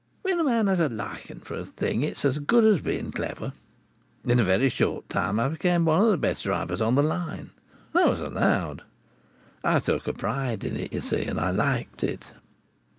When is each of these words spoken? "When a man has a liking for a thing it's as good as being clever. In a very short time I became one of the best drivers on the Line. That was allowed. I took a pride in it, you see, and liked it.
"When 0.23 0.39
a 0.39 0.43
man 0.43 0.65
has 0.65 0.79
a 0.79 0.89
liking 0.89 1.41
for 1.41 1.53
a 1.53 1.63
thing 1.63 2.01
it's 2.01 2.25
as 2.25 2.39
good 2.39 2.63
as 2.65 2.81
being 2.81 3.11
clever. 3.11 3.53
In 4.25 4.39
a 4.39 4.43
very 4.43 4.67
short 4.67 5.07
time 5.11 5.39
I 5.39 5.47
became 5.49 5.85
one 5.85 6.03
of 6.03 6.09
the 6.09 6.17
best 6.17 6.41
drivers 6.41 6.81
on 6.81 6.95
the 6.95 7.03
Line. 7.03 7.51
That 7.93 8.09
was 8.09 8.19
allowed. 8.19 8.81
I 9.63 9.77
took 9.77 10.07
a 10.07 10.13
pride 10.13 10.63
in 10.63 10.75
it, 10.75 10.91
you 10.91 11.01
see, 11.01 11.25
and 11.25 11.37
liked 11.55 12.03
it. 12.03 12.31